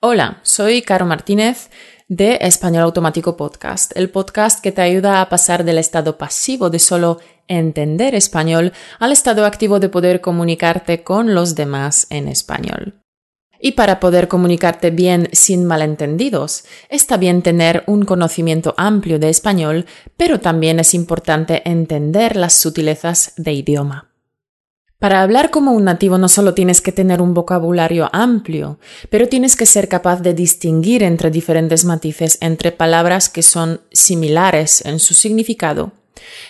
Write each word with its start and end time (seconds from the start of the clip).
Hola, 0.00 0.38
soy 0.44 0.82
Caro 0.82 1.06
Martínez 1.06 1.70
de 2.06 2.38
Español 2.42 2.84
Automático 2.84 3.36
Podcast, 3.36 3.90
el 3.96 4.10
podcast 4.10 4.62
que 4.62 4.70
te 4.70 4.80
ayuda 4.80 5.20
a 5.20 5.28
pasar 5.28 5.64
del 5.64 5.76
estado 5.76 6.16
pasivo 6.16 6.70
de 6.70 6.78
solo 6.78 7.18
entender 7.48 8.14
español 8.14 8.72
al 9.00 9.10
estado 9.10 9.44
activo 9.44 9.80
de 9.80 9.88
poder 9.88 10.20
comunicarte 10.20 11.02
con 11.02 11.34
los 11.34 11.56
demás 11.56 12.06
en 12.10 12.28
español. 12.28 13.02
Y 13.58 13.72
para 13.72 13.98
poder 13.98 14.28
comunicarte 14.28 14.90
bien 14.90 15.30
sin 15.32 15.64
malentendidos, 15.64 16.64
está 16.90 17.16
bien 17.16 17.42
tener 17.42 17.82
un 17.88 18.04
conocimiento 18.04 18.74
amplio 18.76 19.18
de 19.18 19.30
español, 19.30 19.84
pero 20.16 20.38
también 20.38 20.78
es 20.78 20.94
importante 20.94 21.68
entender 21.68 22.36
las 22.36 22.54
sutilezas 22.54 23.32
de 23.36 23.52
idioma. 23.52 24.12
Para 24.98 25.22
hablar 25.22 25.52
como 25.52 25.74
un 25.74 25.84
nativo 25.84 26.18
no 26.18 26.28
solo 26.28 26.54
tienes 26.54 26.80
que 26.80 26.90
tener 26.90 27.22
un 27.22 27.32
vocabulario 27.32 28.10
amplio, 28.12 28.80
pero 29.10 29.28
tienes 29.28 29.54
que 29.54 29.64
ser 29.64 29.88
capaz 29.88 30.22
de 30.22 30.34
distinguir 30.34 31.04
entre 31.04 31.30
diferentes 31.30 31.84
matices 31.84 32.36
entre 32.40 32.72
palabras 32.72 33.28
que 33.28 33.44
son 33.44 33.80
similares 33.92 34.84
en 34.84 34.98
su 34.98 35.14
significado. 35.14 35.92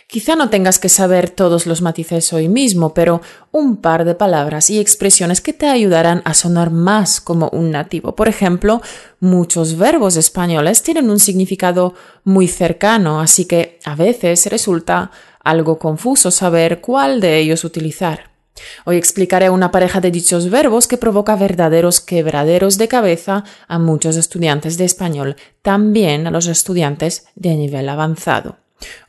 Quizá 0.06 0.34
no 0.34 0.48
tengas 0.48 0.78
que 0.78 0.88
saber 0.88 1.28
todos 1.28 1.66
los 1.66 1.82
matices 1.82 2.32
hoy 2.32 2.48
mismo, 2.48 2.94
pero 2.94 3.20
un 3.52 3.76
par 3.82 4.06
de 4.06 4.14
palabras 4.14 4.70
y 4.70 4.78
expresiones 4.78 5.42
que 5.42 5.52
te 5.52 5.66
ayudarán 5.66 6.22
a 6.24 6.32
sonar 6.32 6.70
más 6.70 7.20
como 7.20 7.50
un 7.50 7.70
nativo. 7.70 8.16
Por 8.16 8.28
ejemplo, 8.28 8.80
muchos 9.20 9.76
verbos 9.76 10.16
españoles 10.16 10.82
tienen 10.82 11.10
un 11.10 11.20
significado 11.20 11.92
muy 12.24 12.48
cercano, 12.48 13.20
así 13.20 13.44
que 13.44 13.78
a 13.84 13.94
veces 13.94 14.46
resulta 14.46 15.10
algo 15.44 15.78
confuso 15.78 16.30
saber 16.30 16.80
cuál 16.80 17.20
de 17.20 17.36
ellos 17.36 17.62
utilizar. 17.64 18.27
Hoy 18.84 18.96
explicaré 18.96 19.50
una 19.50 19.70
pareja 19.70 20.00
de 20.00 20.10
dichos 20.10 20.50
verbos 20.50 20.86
que 20.86 20.96
provoca 20.96 21.36
verdaderos 21.36 22.00
quebraderos 22.00 22.78
de 22.78 22.88
cabeza 22.88 23.44
a 23.66 23.78
muchos 23.78 24.16
estudiantes 24.16 24.78
de 24.78 24.84
español, 24.84 25.36
también 25.62 26.26
a 26.26 26.30
los 26.30 26.46
estudiantes 26.46 27.26
de 27.34 27.54
nivel 27.56 27.88
avanzado. 27.88 28.56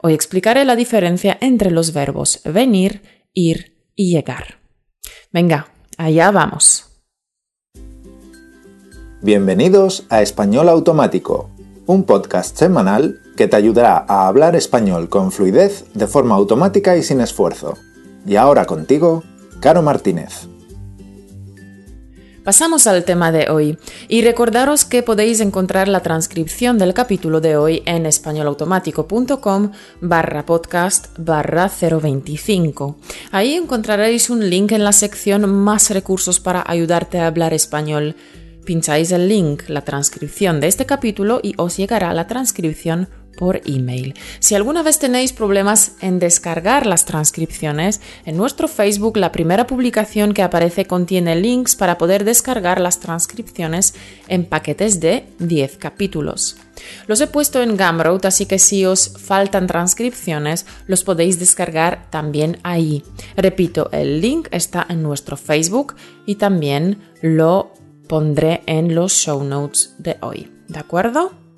Hoy 0.02 0.14
explicaré 0.14 0.66
la 0.66 0.76
diferencia 0.76 1.38
entre 1.42 1.72
los 1.72 1.94
verbos 1.94 2.42
venir, 2.44 3.02
ir 3.34 3.78
y 3.96 4.12
llegar. 4.12 4.60
Venga, 5.32 5.68
allá 5.98 6.32
vamos. 6.32 6.86
Bienvenidos 9.22 10.06
a 10.10 10.22
Español 10.22 10.70
Automático, 10.70 11.50
un 11.86 12.04
podcast 12.06 12.58
semanal 12.58 13.20
que 13.36 13.48
te 13.48 13.58
ayudará 13.58 14.06
a 14.08 14.28
hablar 14.28 14.56
español 14.56 15.10
con 15.10 15.32
fluidez 15.32 15.86
de 15.94 16.08
forma 16.08 16.36
automática 16.36 16.96
y 16.96 17.04
sin 17.04 17.20
esfuerzo. 17.20 17.78
Y 18.26 18.38
ahora 18.38 18.66
contigo, 18.66 19.24
Caro 19.60 19.82
Martínez. 19.82 20.48
Pasamos 22.46 22.88
al 22.88 23.04
tema 23.04 23.32
de 23.34 23.50
hoy 23.50 23.78
y 24.08 24.22
recordaros 24.22 24.86
que 24.86 25.04
podéis 25.04 25.42
encontrar 25.42 25.90
la 25.90 26.00
transcripción 26.00 26.78
del 26.78 26.94
capítulo 26.94 27.42
de 27.42 27.58
hoy 27.58 27.84
en 27.86 28.06
españolautomático.com 28.06 29.72
barra 30.00 30.46
podcast 30.46 31.08
barra 31.18 31.70
025. 31.70 32.98
Ahí 33.32 33.54
encontraréis 33.54 34.30
un 34.30 34.50
link 34.50 34.72
en 34.72 34.86
la 34.86 34.94
sección 34.94 35.48
Más 35.54 35.90
recursos 35.90 36.40
para 36.40 36.64
ayudarte 36.66 37.20
a 37.20 37.28
hablar 37.28 37.54
español. 37.54 38.16
Pincháis 38.66 39.12
el 39.12 39.28
link, 39.28 39.64
la 39.68 39.82
transcripción 39.82 40.62
de 40.62 40.68
este 40.68 40.86
capítulo 40.86 41.42
y 41.44 41.54
os 41.58 41.76
llegará 41.76 42.14
la 42.14 42.28
transcripción 42.28 43.10
por 43.40 43.62
email. 43.66 44.16
Si 44.42 44.54
alguna 44.54 44.84
vez 44.84 45.00
tenéis 45.00 45.32
problemas 45.32 45.94
en 46.02 46.20
descargar 46.20 46.86
las 46.86 47.06
transcripciones, 47.06 48.02
en 48.26 48.36
nuestro 48.36 48.68
Facebook 48.68 49.16
la 49.16 49.32
primera 49.32 49.66
publicación 49.66 50.34
que 50.34 50.44
aparece 50.44 50.84
contiene 50.84 51.38
links 51.38 51.78
para 51.78 51.98
poder 51.98 52.26
descargar 52.26 52.82
las 52.82 53.00
transcripciones 53.00 53.96
en 54.28 54.44
paquetes 54.44 55.00
de 55.00 55.26
10 55.40 55.78
capítulos. 55.78 56.58
Los 57.08 57.22
he 57.22 57.28
puesto 57.28 57.64
en 57.64 57.78
Gumroad, 57.78 58.26
así 58.26 58.46
que 58.46 58.60
si 58.60 58.86
os 58.86 59.14
faltan 59.18 59.68
transcripciones, 59.68 60.66
los 60.86 61.06
podéis 61.06 61.40
descargar 61.40 62.08
también 62.10 62.60
ahí. 62.64 63.04
Repito, 63.38 63.90
el 63.94 64.20
link 64.20 64.50
está 64.52 64.86
en 64.90 65.02
nuestro 65.02 65.38
Facebook 65.38 65.96
y 66.26 66.36
también 66.36 67.02
lo 67.22 67.72
pondré 68.10 68.64
en 68.66 68.96
los 68.96 69.14
show 69.14 69.42
notes 69.46 69.96
de 69.98 70.18
hoy. 70.20 70.52
¿De 70.68 70.80
acuerdo? 70.80 71.49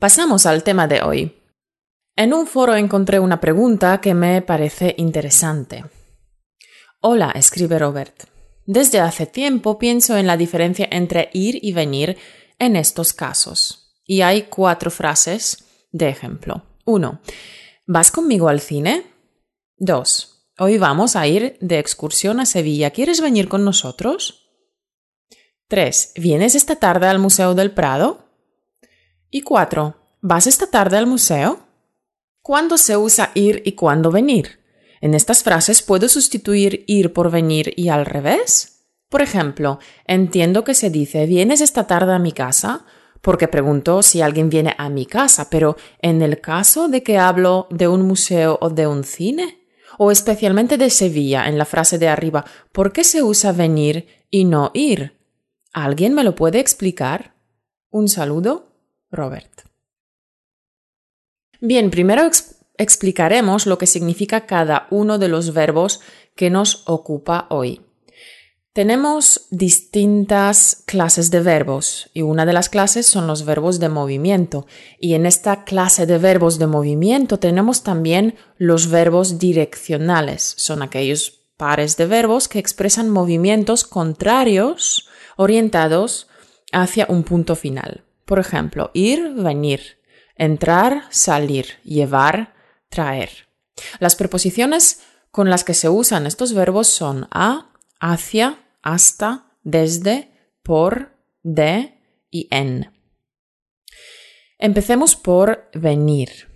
Pasamos 0.00 0.46
al 0.46 0.62
tema 0.62 0.88
de 0.88 1.02
hoy. 1.02 1.36
En 2.16 2.32
un 2.32 2.46
foro 2.46 2.74
encontré 2.74 3.20
una 3.20 3.38
pregunta 3.38 4.00
que 4.00 4.14
me 4.14 4.40
parece 4.40 4.94
interesante. 4.96 5.84
Hola, 7.02 7.32
escribe 7.32 7.78
Robert. 7.78 8.24
Desde 8.64 8.98
hace 8.98 9.26
tiempo 9.26 9.78
pienso 9.78 10.16
en 10.16 10.26
la 10.26 10.38
diferencia 10.38 10.88
entre 10.90 11.28
ir 11.34 11.58
y 11.62 11.74
venir 11.74 12.16
en 12.58 12.76
estos 12.76 13.12
casos. 13.12 13.92
Y 14.06 14.22
hay 14.22 14.44
cuatro 14.44 14.90
frases 14.90 15.66
de 15.92 16.08
ejemplo. 16.08 16.62
1. 16.86 17.20
¿Vas 17.86 18.10
conmigo 18.10 18.48
al 18.48 18.60
cine? 18.60 19.04
2. 19.76 20.52
Hoy 20.60 20.78
vamos 20.78 21.14
a 21.14 21.26
ir 21.26 21.58
de 21.60 21.78
excursión 21.78 22.40
a 22.40 22.46
Sevilla. 22.46 22.90
¿Quieres 22.90 23.20
venir 23.20 23.48
con 23.48 23.66
nosotros? 23.66 24.48
3. 25.68 26.14
¿Vienes 26.16 26.54
esta 26.54 26.76
tarde 26.76 27.06
al 27.06 27.18
Museo 27.18 27.54
del 27.54 27.72
Prado? 27.72 28.29
Y 29.30 29.42
cuatro, 29.42 29.96
¿vas 30.20 30.46
esta 30.48 30.66
tarde 30.66 30.96
al 30.96 31.06
museo? 31.06 31.60
¿Cuándo 32.42 32.76
se 32.76 32.96
usa 32.96 33.30
ir 33.34 33.62
y 33.64 33.72
cuándo 33.72 34.10
venir? 34.10 34.58
En 35.00 35.14
estas 35.14 35.44
frases 35.44 35.82
puedo 35.82 36.08
sustituir 36.08 36.84
ir 36.88 37.12
por 37.12 37.30
venir 37.30 37.72
y 37.76 37.88
al 37.88 38.06
revés. 38.06 38.86
Por 39.08 39.22
ejemplo, 39.22 39.78
entiendo 40.04 40.64
que 40.64 40.74
se 40.74 40.90
dice 40.90 41.26
¿vienes 41.26 41.60
esta 41.60 41.86
tarde 41.86 42.12
a 42.12 42.18
mi 42.18 42.32
casa? 42.32 42.84
porque 43.20 43.48
pregunto 43.48 44.02
si 44.02 44.22
alguien 44.22 44.48
viene 44.48 44.74
a 44.78 44.88
mi 44.88 45.06
casa, 45.06 45.50
pero 45.50 45.76
en 46.00 46.22
el 46.22 46.40
caso 46.40 46.88
de 46.88 47.02
que 47.02 47.18
hablo 47.18 47.66
de 47.70 47.86
un 47.86 48.02
museo 48.02 48.58
o 48.60 48.70
de 48.70 48.86
un 48.86 49.04
cine, 49.04 49.58
o 49.98 50.10
especialmente 50.10 50.78
de 50.78 50.88
Sevilla, 50.88 51.46
en 51.46 51.58
la 51.58 51.66
frase 51.66 51.98
de 51.98 52.08
arriba, 52.08 52.44
¿por 52.72 52.92
qué 52.92 53.04
se 53.04 53.22
usa 53.22 53.52
venir 53.52 54.06
y 54.30 54.44
no 54.44 54.70
ir? 54.72 55.18
¿Alguien 55.72 56.14
me 56.14 56.24
lo 56.24 56.34
puede 56.34 56.60
explicar? 56.60 57.34
Un 57.90 58.08
saludo 58.08 58.69
Robert. 59.10 59.62
Bien, 61.60 61.90
primero 61.90 62.22
explicaremos 62.78 63.66
lo 63.66 63.76
que 63.76 63.86
significa 63.86 64.46
cada 64.46 64.86
uno 64.90 65.18
de 65.18 65.28
los 65.28 65.52
verbos 65.52 66.00
que 66.34 66.48
nos 66.48 66.84
ocupa 66.86 67.46
hoy. 67.50 67.82
Tenemos 68.72 69.48
distintas 69.50 70.84
clases 70.86 71.32
de 71.32 71.40
verbos 71.40 72.08
y 72.14 72.22
una 72.22 72.46
de 72.46 72.52
las 72.52 72.68
clases 72.68 73.04
son 73.04 73.26
los 73.26 73.44
verbos 73.44 73.80
de 73.80 73.88
movimiento 73.88 74.66
y 75.00 75.14
en 75.14 75.26
esta 75.26 75.64
clase 75.64 76.06
de 76.06 76.18
verbos 76.18 76.60
de 76.60 76.68
movimiento 76.68 77.38
tenemos 77.38 77.82
también 77.82 78.36
los 78.58 78.88
verbos 78.88 79.40
direccionales. 79.40 80.54
Son 80.56 80.82
aquellos 80.82 81.40
pares 81.56 81.96
de 81.96 82.06
verbos 82.06 82.46
que 82.46 82.60
expresan 82.60 83.10
movimientos 83.10 83.84
contrarios 83.84 85.08
orientados 85.36 86.28
hacia 86.72 87.06
un 87.08 87.24
punto 87.24 87.56
final. 87.56 88.04
Por 88.30 88.38
ejemplo, 88.38 88.92
ir, 88.94 89.34
venir, 89.34 89.98
entrar, 90.36 91.02
salir, 91.10 91.80
llevar, 91.82 92.54
traer. 92.88 93.48
Las 93.98 94.14
preposiciones 94.14 95.00
con 95.32 95.50
las 95.50 95.64
que 95.64 95.74
se 95.74 95.88
usan 95.88 96.28
estos 96.28 96.54
verbos 96.54 96.86
son 96.86 97.26
a, 97.32 97.72
hacia, 97.98 98.60
hasta, 98.82 99.46
desde, 99.64 100.30
por, 100.62 101.10
de 101.42 101.98
y 102.30 102.46
en. 102.52 102.92
Empecemos 104.58 105.16
por 105.16 105.68
venir. 105.74 106.46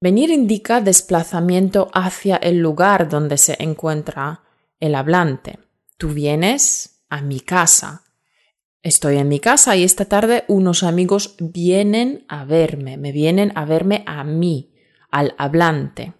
Venir 0.00 0.30
indica 0.30 0.80
desplazamiento 0.80 1.92
hacia 1.94 2.38
el 2.38 2.58
lugar 2.58 3.08
donde 3.08 3.38
se 3.38 3.54
encuentra 3.62 4.42
el 4.80 4.96
hablante. 4.96 5.60
Tú 5.96 6.08
vienes 6.08 7.04
a 7.08 7.20
mi 7.20 7.38
casa. 7.38 8.02
Estoy 8.82 9.16
en 9.16 9.28
mi 9.28 9.40
casa 9.40 9.76
y 9.76 9.82
esta 9.82 10.04
tarde 10.04 10.44
unos 10.46 10.84
amigos 10.84 11.34
vienen 11.40 12.24
a 12.28 12.44
verme, 12.44 12.96
me 12.96 13.10
vienen 13.10 13.52
a 13.56 13.64
verme 13.64 14.04
a 14.06 14.22
mí, 14.22 14.72
al 15.10 15.34
hablante. 15.36 16.14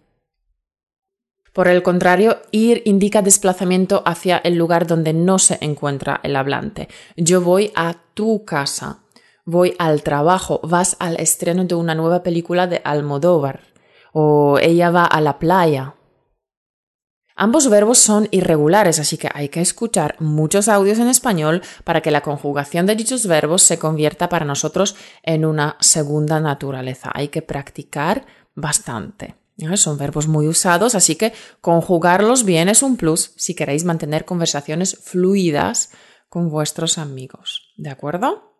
Por 1.52 1.68
el 1.68 1.82
contrario, 1.82 2.38
ir 2.50 2.82
indica 2.84 3.22
desplazamiento 3.22 4.02
hacia 4.06 4.38
el 4.38 4.56
lugar 4.56 4.86
donde 4.86 5.12
no 5.12 5.38
se 5.38 5.58
encuentra 5.60 6.20
el 6.22 6.36
hablante. 6.36 6.88
Yo 7.16 7.40
voy 7.40 7.72
a 7.74 7.96
tu 8.14 8.44
casa, 8.44 9.04
voy 9.44 9.74
al 9.78 10.02
trabajo, 10.02 10.60
vas 10.62 10.96
al 10.98 11.18
estreno 11.18 11.64
de 11.64 11.74
una 11.74 11.94
nueva 11.94 12.22
película 12.22 12.66
de 12.66 12.80
Almodóvar, 12.84 13.60
o 14.12 14.58
ella 14.60 14.90
va 14.90 15.04
a 15.04 15.20
la 15.20 15.38
playa, 15.38 15.94
Ambos 17.40 17.70
verbos 17.70 17.98
son 17.98 18.26
irregulares, 18.32 18.98
así 18.98 19.16
que 19.16 19.30
hay 19.32 19.48
que 19.48 19.60
escuchar 19.60 20.16
muchos 20.18 20.66
audios 20.66 20.98
en 20.98 21.06
español 21.06 21.62
para 21.84 22.00
que 22.00 22.10
la 22.10 22.20
conjugación 22.20 22.84
de 22.84 22.96
dichos 22.96 23.28
verbos 23.28 23.62
se 23.62 23.78
convierta 23.78 24.28
para 24.28 24.44
nosotros 24.44 24.96
en 25.22 25.44
una 25.44 25.76
segunda 25.78 26.40
naturaleza. 26.40 27.12
Hay 27.14 27.28
que 27.28 27.40
practicar 27.40 28.26
bastante. 28.56 29.36
Son 29.76 29.98
verbos 29.98 30.26
muy 30.26 30.48
usados, 30.48 30.96
así 30.96 31.14
que 31.14 31.32
conjugarlos 31.60 32.44
bien 32.44 32.68
es 32.68 32.82
un 32.82 32.96
plus 32.96 33.30
si 33.36 33.54
queréis 33.54 33.84
mantener 33.84 34.24
conversaciones 34.24 34.98
fluidas 35.00 35.90
con 36.28 36.50
vuestros 36.50 36.98
amigos. 36.98 37.72
¿De 37.76 37.90
acuerdo? 37.90 38.52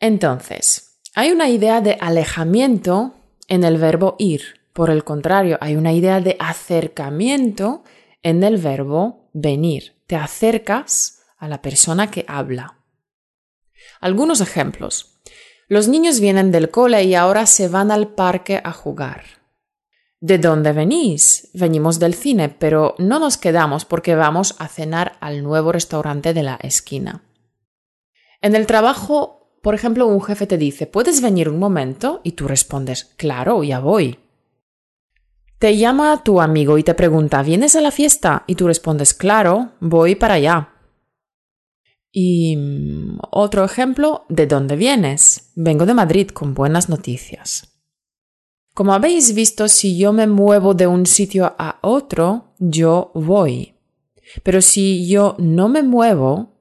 Entonces, 0.00 0.98
hay 1.14 1.30
una 1.30 1.48
idea 1.48 1.80
de 1.80 1.98
alejamiento 2.00 3.14
en 3.46 3.62
el 3.62 3.78
verbo 3.78 4.16
ir. 4.18 4.65
Por 4.76 4.90
el 4.90 5.04
contrario, 5.04 5.56
hay 5.62 5.74
una 5.74 5.94
idea 5.94 6.20
de 6.20 6.36
acercamiento 6.38 7.82
en 8.22 8.44
el 8.44 8.58
verbo 8.58 9.30
venir. 9.32 9.94
Te 10.06 10.16
acercas 10.16 11.22
a 11.38 11.48
la 11.48 11.62
persona 11.62 12.10
que 12.10 12.26
habla. 12.28 12.84
Algunos 14.02 14.42
ejemplos. 14.42 15.18
Los 15.66 15.88
niños 15.88 16.20
vienen 16.20 16.52
del 16.52 16.70
cole 16.70 17.04
y 17.04 17.14
ahora 17.14 17.46
se 17.46 17.68
van 17.68 17.90
al 17.90 18.08
parque 18.08 18.60
a 18.62 18.72
jugar. 18.72 19.22
¿De 20.20 20.36
dónde 20.36 20.72
venís? 20.72 21.48
Venimos 21.54 21.98
del 21.98 22.12
cine, 22.12 22.50
pero 22.50 22.96
no 22.98 23.18
nos 23.18 23.38
quedamos 23.38 23.86
porque 23.86 24.14
vamos 24.14 24.56
a 24.58 24.68
cenar 24.68 25.16
al 25.20 25.42
nuevo 25.42 25.72
restaurante 25.72 26.34
de 26.34 26.42
la 26.42 26.56
esquina. 26.56 27.24
En 28.42 28.54
el 28.54 28.66
trabajo, 28.66 29.58
por 29.62 29.74
ejemplo, 29.74 30.06
un 30.06 30.20
jefe 30.22 30.46
te 30.46 30.58
dice, 30.58 30.86
¿puedes 30.86 31.22
venir 31.22 31.48
un 31.48 31.58
momento? 31.58 32.20
Y 32.24 32.32
tú 32.32 32.46
respondes, 32.46 33.06
claro, 33.16 33.64
ya 33.64 33.80
voy. 33.80 34.18
Te 35.58 35.76
llama 35.78 36.22
tu 36.22 36.40
amigo 36.42 36.76
y 36.76 36.82
te 36.82 36.92
pregunta, 36.92 37.42
¿vienes 37.42 37.76
a 37.76 37.80
la 37.80 37.90
fiesta? 37.90 38.44
Y 38.46 38.56
tú 38.56 38.66
respondes, 38.66 39.14
claro, 39.14 39.72
voy 39.80 40.14
para 40.14 40.34
allá. 40.34 40.74
Y 42.12 42.56
mm, 42.56 43.18
otro 43.30 43.64
ejemplo, 43.64 44.26
¿de 44.28 44.46
dónde 44.46 44.76
vienes? 44.76 45.52
Vengo 45.54 45.86
de 45.86 45.94
Madrid 45.94 46.28
con 46.28 46.52
buenas 46.52 46.90
noticias. 46.90 47.72
Como 48.74 48.92
habéis 48.92 49.34
visto, 49.34 49.68
si 49.68 49.96
yo 49.96 50.12
me 50.12 50.26
muevo 50.26 50.74
de 50.74 50.86
un 50.86 51.06
sitio 51.06 51.54
a 51.58 51.78
otro, 51.80 52.52
yo 52.58 53.10
voy. 53.14 53.74
Pero 54.42 54.60
si 54.60 55.08
yo 55.08 55.36
no 55.38 55.68
me 55.68 55.82
muevo 55.82 56.60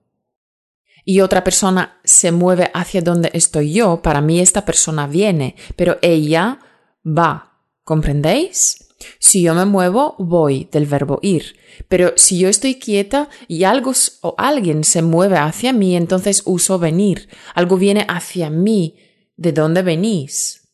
y 1.03 1.19
otra 1.19 1.43
persona 1.43 1.99
se 2.05 2.31
mueve 2.31 2.71
hacia 2.73 3.01
donde 3.01 3.29
estoy 3.33 3.73
yo, 3.73 4.01
para 4.01 4.21
mí 4.21 4.39
esta 4.39 4.63
persona 4.63 5.05
viene, 5.07 5.57
pero 5.75 5.97
ella 6.01 6.59
va. 7.05 7.59
¿Comprendéis? 7.83 8.84
Si 9.19 9.41
yo 9.41 9.53
me 9.53 9.65
muevo, 9.65 10.15
voy 10.19 10.67
del 10.71 10.85
verbo 10.85 11.19
ir. 11.21 11.57
Pero 11.87 12.13
si 12.15 12.39
yo 12.39 12.49
estoy 12.49 12.75
quieta 12.75 13.29
y 13.47 13.63
algo 13.63 13.91
o 14.21 14.35
alguien 14.37 14.83
se 14.83 15.01
mueve 15.01 15.37
hacia 15.37 15.73
mí, 15.73 15.95
entonces 15.95 16.41
uso 16.45 16.79
venir. 16.79 17.29
Algo 17.53 17.77
viene 17.77 18.05
hacia 18.07 18.49
mí. 18.49 18.97
¿De 19.37 19.51
dónde 19.51 19.81
venís? 19.81 20.69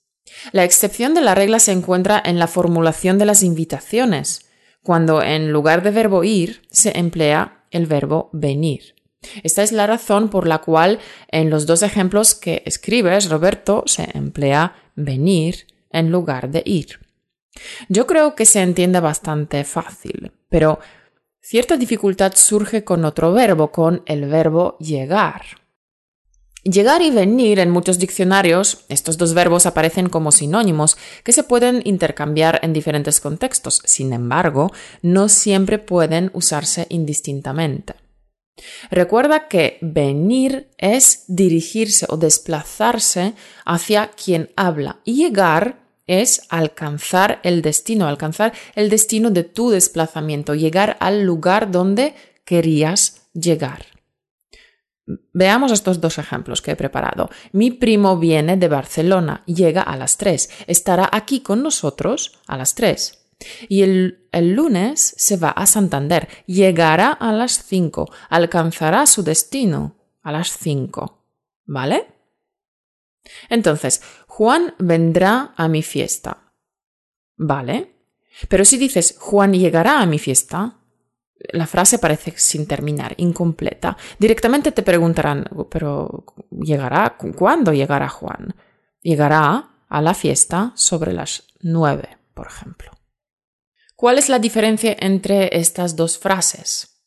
La 0.52 0.64
excepción 0.64 1.14
de 1.14 1.22
la 1.22 1.36
regla 1.36 1.60
se 1.60 1.72
encuentra 1.72 2.22
en 2.24 2.40
la 2.40 2.48
formulación 2.48 3.18
de 3.18 3.26
las 3.26 3.44
invitaciones, 3.44 4.46
cuando 4.84 5.22
en 5.22 5.52
lugar 5.52 5.84
de 5.84 5.92
verbo 5.92 6.24
ir 6.24 6.62
se 6.72 6.98
emplea 6.98 7.66
el 7.72 7.86
verbo 7.86 8.30
venir. 8.34 8.96
Esta 9.44 9.62
es 9.62 9.72
la 9.72 9.88
razón 9.88 10.30
por 10.30 10.48
la 10.48 10.60
cual 10.60 11.00
en 11.30 11.50
los 11.50 11.66
dos 11.66 11.84
ejemplos 11.84 12.34
que 12.34 12.64
escribes, 12.66 13.30
Roberto, 13.30 13.84
se 13.86 14.10
emplea 14.14 14.76
venir 14.96 15.68
en 15.92 16.12
lugar 16.12 16.50
de 16.50 16.64
ir. 16.66 17.01
Yo 17.90 18.08
creo 18.08 18.36
que 18.36 18.46
se 18.46 18.62
entiende 18.62 19.00
bastante 19.00 19.64
fácil, 19.64 20.32
pero 20.50 20.80
cierta 21.42 21.78
dificultad 21.78 22.34
surge 22.36 22.84
con 22.84 23.06
otro 23.06 23.34
verbo, 23.34 23.72
con 23.72 24.04
el 24.06 24.26
verbo 24.26 24.78
llegar. 24.80 25.62
Llegar 26.64 27.02
y 27.02 27.10
venir 27.10 27.58
en 27.58 27.72
muchos 27.72 27.98
diccionarios, 27.98 28.86
estos 28.88 29.18
dos 29.18 29.34
verbos 29.34 29.66
aparecen 29.66 30.10
como 30.10 30.32
sinónimos 30.32 30.96
que 31.24 31.34
se 31.34 31.42
pueden 31.44 31.82
intercambiar 31.86 32.60
en 32.62 32.72
diferentes 32.72 33.20
contextos, 33.20 33.82
sin 33.84 34.14
embargo, 34.14 34.72
no 35.02 35.28
siempre 35.28 35.80
pueden 35.80 36.30
usarse 36.34 36.86
indistintamente. 36.90 37.96
Recuerda 38.92 39.48
que 39.48 39.80
venir 39.82 40.70
es 40.78 41.24
dirigirse 41.28 42.06
o 42.10 42.18
desplazarse 42.18 43.34
hacia 43.66 44.12
quien 44.12 44.52
habla 44.56 45.00
y 45.04 45.16
llegar 45.16 45.81
es 46.12 46.42
alcanzar 46.50 47.40
el 47.44 47.62
destino, 47.62 48.06
alcanzar 48.06 48.52
el 48.76 48.90
destino 48.90 49.32
de 49.32 49.46
tu 49.46 49.70
desplazamiento, 49.70 50.56
llegar 50.56 50.98
al 51.00 51.24
lugar 51.24 51.72
donde 51.72 52.16
querías 52.44 53.30
llegar. 53.34 53.86
Veamos 55.32 55.72
estos 55.72 56.02
dos 56.02 56.18
ejemplos 56.18 56.62
que 56.62 56.72
he 56.72 56.76
preparado. 56.76 57.30
Mi 57.54 57.72
primo 57.72 58.18
viene 58.18 58.58
de 58.58 58.68
Barcelona, 58.68 59.44
llega 59.46 59.82
a 59.82 59.96
las 59.96 60.18
3, 60.18 60.50
estará 60.68 61.10
aquí 61.12 61.40
con 61.40 61.64
nosotros 61.64 62.40
a 62.46 62.58
las 62.58 62.76
3. 62.76 63.18
Y 63.70 63.84
el, 63.84 64.28
el, 64.34 64.52
lunes 64.52 65.16
se 65.18 65.38
va 65.38 65.50
a 65.50 65.66
Santander, 65.66 66.28
llegará 66.46 67.12
a 67.12 67.32
las 67.32 67.64
5, 67.64 68.12
alcanzará 68.30 69.08
su 69.08 69.24
destino 69.24 69.96
a 70.22 70.34
las 70.34 70.58
5. 70.58 71.24
¿Vale? 71.66 72.06
Entonces, 73.50 74.02
Juan 74.42 74.74
vendrá 74.80 75.54
a 75.56 75.68
mi 75.68 75.84
fiesta. 75.84 76.52
¿Vale? 77.38 77.92
Pero 78.50 78.66
si 78.66 78.80
dices 78.80 79.16
Juan 79.20 79.54
llegará 79.54 80.02
a 80.02 80.08
mi 80.08 80.18
fiesta, 80.18 80.80
la 81.54 81.68
frase 81.68 82.00
parece 82.00 82.34
sin 82.38 82.66
terminar, 82.66 83.14
incompleta. 83.18 83.96
Directamente 84.18 84.72
te 84.72 84.82
preguntarán, 84.82 85.48
pero 85.70 86.26
¿llegará? 86.50 87.18
¿Cuándo 87.38 87.72
llegará 87.72 88.10
Juan? 88.10 88.56
Llegará 89.04 89.76
a 89.88 90.02
la 90.02 90.16
fiesta 90.16 90.72
sobre 90.74 91.14
las 91.14 91.44
nueve, 91.60 92.18
por 92.34 92.48
ejemplo. 92.48 92.90
¿Cuál 93.96 94.18
es 94.18 94.28
la 94.28 94.40
diferencia 94.40 94.98
entre 95.00 95.56
estas 95.56 95.96
dos 95.96 96.18
frases? 96.18 97.04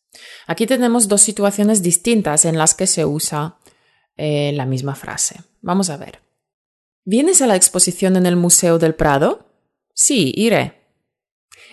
Aquí 0.46 0.68
tenemos 0.68 1.08
dos 1.08 1.22
situaciones 1.22 1.82
distintas 1.82 2.44
en 2.44 2.58
las 2.58 2.76
que 2.76 2.86
se 2.86 3.04
usa 3.04 3.58
eh, 4.16 4.52
la 4.54 4.66
misma 4.66 4.94
frase. 4.94 5.40
Vamos 5.62 5.90
a 5.90 5.96
ver. 5.96 6.23
¿Vienes 7.06 7.42
a 7.42 7.46
la 7.46 7.56
exposición 7.56 8.16
en 8.16 8.24
el 8.24 8.34
Museo 8.34 8.78
del 8.78 8.94
Prado? 8.94 9.46
Sí, 9.92 10.32
iré. 10.36 10.88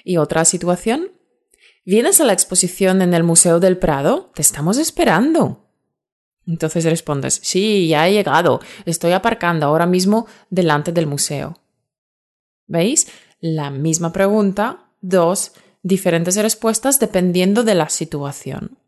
¿Y 0.03 0.17
otra 0.17 0.43
situación? 0.43 1.11
¿Vienes 1.85 2.19
a 2.19 2.25
la 2.25 2.33
exposición 2.33 3.01
en 3.01 3.13
el 3.13 3.23
Museo 3.23 3.61
del 3.61 3.77
Prado? 3.77 4.31
Te 4.35 4.41
estamos 4.41 4.77
esperando. 4.77 5.69
Entonces 6.45 6.83
respondes, 6.83 7.39
sí, 7.43 7.87
ya 7.87 8.09
he 8.09 8.13
llegado, 8.13 8.59
estoy 8.85 9.13
aparcando 9.13 9.67
ahora 9.67 9.85
mismo 9.85 10.27
delante 10.49 10.91
del 10.91 11.07
museo. 11.07 11.57
¿Veis? 12.67 13.07
La 13.39 13.69
misma 13.69 14.11
pregunta, 14.11 14.89
dos 14.99 15.53
diferentes 15.81 16.35
respuestas 16.35 16.99
dependiendo 16.99 17.63
de 17.63 17.75
la 17.75 17.87
situación. 17.87 18.80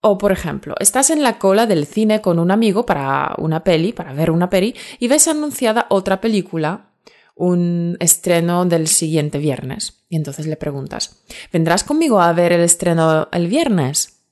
O, 0.00 0.16
por 0.16 0.30
ejemplo, 0.30 0.74
estás 0.78 1.10
en 1.10 1.22
la 1.22 1.38
cola 1.38 1.66
del 1.66 1.86
cine 1.86 2.20
con 2.20 2.38
un 2.38 2.50
amigo 2.50 2.86
para 2.86 3.34
una 3.38 3.64
peli, 3.64 3.92
para 3.92 4.12
ver 4.12 4.30
una 4.30 4.48
peli, 4.48 4.74
y 4.98 5.08
ves 5.08 5.26
anunciada 5.26 5.86
otra 5.90 6.20
película 6.20 6.92
un 7.34 7.96
estreno 8.00 8.64
del 8.64 8.88
siguiente 8.88 9.38
viernes. 9.38 10.04
Y 10.08 10.16
entonces 10.16 10.46
le 10.46 10.56
preguntas, 10.56 11.22
¿vendrás 11.52 11.84
conmigo 11.84 12.20
a 12.20 12.32
ver 12.32 12.52
el 12.52 12.62
estreno 12.62 13.28
el 13.32 13.46
viernes? 13.46 14.22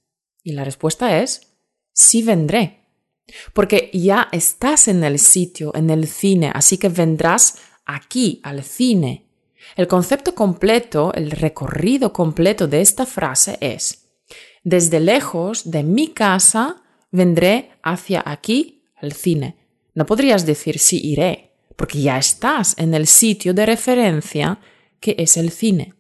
Y 0.43 0.53
la 0.53 0.65
respuesta 0.65 1.21
es, 1.21 1.55
sí 1.93 2.23
vendré. 2.23 2.81
Porque 3.53 3.91
ya 3.93 4.29
estás 4.33 4.89
en 4.89 5.03
el 5.03 5.19
sitio, 5.19 5.73
en 5.75 5.91
el 5.91 6.07
cine, 6.07 6.51
así 6.55 6.79
que 6.79 6.89
vendrás 6.89 7.59
aquí, 7.85 8.41
al 8.45 8.63
cine. 8.63 9.27
El 9.77 9.89
concepto 9.89 10.35
completo, 10.35 11.13
el 11.15 11.31
recorrido 11.31 12.13
completo 12.13 12.69
de 12.69 12.81
esta 12.81 13.07
frase 13.07 13.59
es, 13.61 14.06
desde 14.67 14.99
lejos 14.99 15.71
de 15.71 15.85
mi 15.85 16.09
casa 16.09 16.83
vendré 17.13 17.71
hacia 17.85 18.21
aquí, 18.27 18.83
al 18.97 19.13
cine. 19.13 19.57
No 19.95 20.07
podrías 20.07 20.45
decir 20.45 20.81
sí 20.81 21.01
iré, 21.05 21.53
porque 21.77 22.03
ya 22.03 22.19
estás 22.19 22.75
en 22.77 22.93
el 22.93 23.07
sitio 23.07 23.55
de 23.55 23.65
referencia 23.65 24.59
que 24.99 25.15
es 25.19 25.37
el 25.37 25.53
cine. 25.53 25.95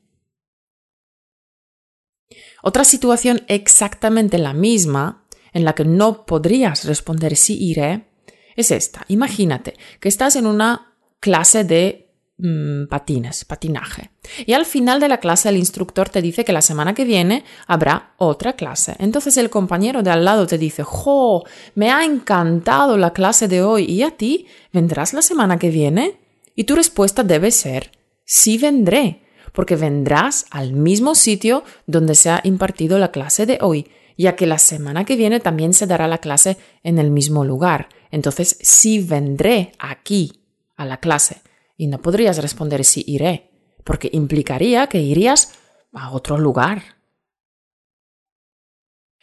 Otra 2.60 2.82
situación 2.82 3.42
exactamente 3.46 4.36
la 4.36 4.52
misma, 4.52 5.28
en 5.52 5.64
la 5.64 5.76
que 5.76 5.84
no 5.84 6.26
podrías 6.26 6.86
responder 6.86 7.36
sí 7.36 7.56
iré, 7.62 8.08
es 8.56 8.72
esta. 8.72 9.04
Imagínate 9.06 9.74
que 10.00 10.08
estás 10.08 10.34
en 10.34 10.44
una 10.44 10.96
clase 11.20 11.62
de 11.62 12.05
Mm, 12.38 12.88
patines, 12.88 13.46
patinaje. 13.46 14.10
Y 14.44 14.52
al 14.52 14.66
final 14.66 15.00
de 15.00 15.08
la 15.08 15.20
clase 15.20 15.48
el 15.48 15.56
instructor 15.56 16.10
te 16.10 16.20
dice 16.20 16.44
que 16.44 16.52
la 16.52 16.60
semana 16.60 16.92
que 16.92 17.06
viene 17.06 17.44
habrá 17.66 18.12
otra 18.18 18.52
clase. 18.52 18.94
Entonces 18.98 19.38
el 19.38 19.48
compañero 19.48 20.02
de 20.02 20.10
al 20.10 20.26
lado 20.26 20.46
te 20.46 20.58
dice, 20.58 20.82
¡Jo! 20.82 21.44
Me 21.74 21.90
ha 21.90 22.04
encantado 22.04 22.98
la 22.98 23.14
clase 23.14 23.48
de 23.48 23.62
hoy. 23.62 23.84
¿Y 23.84 24.02
a 24.02 24.10
ti? 24.10 24.46
¿Vendrás 24.70 25.14
la 25.14 25.22
semana 25.22 25.58
que 25.58 25.70
viene? 25.70 26.18
Y 26.54 26.64
tu 26.64 26.74
respuesta 26.74 27.22
debe 27.22 27.50
ser, 27.50 27.90
sí 28.24 28.58
vendré, 28.58 29.22
porque 29.52 29.76
vendrás 29.76 30.44
al 30.50 30.74
mismo 30.74 31.14
sitio 31.14 31.64
donde 31.86 32.14
se 32.14 32.28
ha 32.28 32.40
impartido 32.44 32.98
la 32.98 33.12
clase 33.12 33.46
de 33.46 33.58
hoy, 33.62 33.88
ya 34.18 34.36
que 34.36 34.46
la 34.46 34.58
semana 34.58 35.04
que 35.06 35.16
viene 35.16 35.40
también 35.40 35.72
se 35.72 35.86
dará 35.86 36.06
la 36.06 36.18
clase 36.18 36.58
en 36.82 36.98
el 36.98 37.10
mismo 37.10 37.46
lugar. 37.46 37.88
Entonces 38.10 38.58
sí 38.60 38.98
vendré 38.98 39.72
aquí 39.78 40.42
a 40.76 40.84
la 40.84 40.98
clase 40.98 41.45
y 41.76 41.86
no 41.86 42.00
podrías 42.00 42.38
responder 42.38 42.84
sí 42.84 43.04
iré, 43.06 43.50
porque 43.84 44.10
implicaría 44.12 44.86
que 44.88 45.00
irías 45.00 45.54
a 45.92 46.10
otro 46.10 46.38
lugar. 46.38 46.82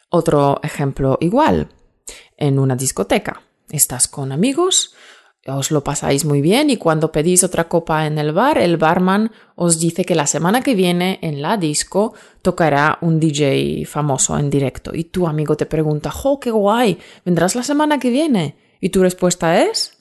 Otro 0.10 0.60
ejemplo 0.64 1.18
igual, 1.22 1.70
en 2.38 2.60
una 2.60 2.76
discoteca. 2.76 3.42
Estás 3.70 4.08
con 4.08 4.32
amigos, 4.32 4.94
os 5.48 5.72
lo 5.72 5.84
pasáis 5.84 6.24
muy 6.24 6.42
bien 6.42 6.70
y 6.70 6.78
cuando 6.78 7.12
pedís 7.12 7.44
otra 7.44 7.68
copa 7.68 8.06
en 8.06 8.18
el 8.18 8.32
bar, 8.32 8.60
el 8.60 8.78
barman 8.78 9.32
os 9.56 9.80
dice 9.80 10.06
que 10.06 10.16
la 10.16 10.28
semana 10.28 10.62
que 10.62 10.76
viene 10.76 11.20
en 11.22 11.42
la 11.42 11.58
disco 11.58 12.14
tocará 12.42 13.00
un 13.02 13.20
DJ 13.20 13.86
famoso 13.86 14.38
en 14.38 14.50
directo 14.50 14.92
y 14.94 15.06
tu 15.06 15.28
amigo 15.28 15.58
te 15.58 15.66
pregunta, 15.66 16.12
¡jo, 16.12 16.40
qué 16.40 16.52
guay! 16.52 17.00
¿Vendrás 17.26 17.56
la 17.56 17.64
semana 17.64 18.00
que 18.00 18.10
viene? 18.10 18.56
Y 18.80 18.90
tu 18.90 19.02
respuesta 19.02 19.64
es, 19.64 19.98